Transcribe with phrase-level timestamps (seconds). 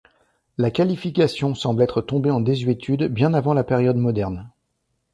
[0.57, 4.49] La qualififaction semble être tombée en désuétude bien avant la période moderne.